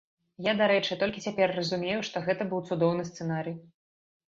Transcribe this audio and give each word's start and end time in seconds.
Я, 0.45 0.53
дарэчы, 0.61 0.97
толькі 1.03 1.23
цяпер 1.27 1.55
разумею, 1.59 2.01
што 2.11 2.27
гэта 2.31 2.51
быў 2.51 2.67
цудоўны 2.69 3.11
сцэнарый. 3.15 3.61